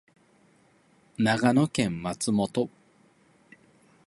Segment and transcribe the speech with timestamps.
[1.19, 2.71] 長野県松本